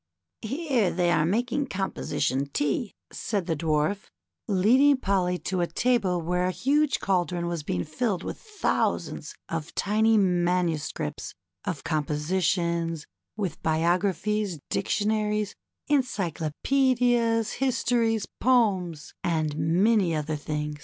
"Here 0.41 0.89
they 0.89 1.11
are 1.11 1.27
making 1.27 1.67
Composition 1.67 2.47
Tea," 2.49 2.95
said 3.11 3.45
the 3.45 3.55
Dwarf, 3.55 4.07
leading 4.47 4.97
Polly 4.97 5.37
to 5.37 5.61
a 5.61 5.67
table 5.67 6.19
where 6.23 6.47
a 6.47 6.51
huge 6.51 6.99
caldron 6.99 7.45
was 7.45 7.61
being 7.61 7.83
filled 7.83 8.23
with 8.23 8.39
thousands 8.41 9.35
of 9.47 9.75
tiny 9.75 10.17
manuscripts 10.17 11.35
of 11.65 11.83
composi 11.83 12.41
tions, 12.41 13.05
with 13.37 13.61
biographies, 13.61 14.57
dictionaries, 14.71 15.53
encyclopaedias, 15.87 17.51
histories, 17.61 18.25
poems, 18.39 19.13
and 19.23 19.55
many 19.55 20.15
other 20.15 20.35
things. 20.35 20.79